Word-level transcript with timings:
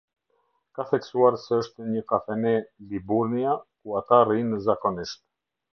Ka 0.77 0.85
theksuar 0.93 1.37
se 1.41 1.59
është 1.65 1.89
një 1.97 2.03
kafene 2.13 2.55
"Liburnia" 2.95 3.55
ku 3.81 3.99
ata 4.03 4.25
rrinë 4.31 4.65
zakonisht. 4.71 5.27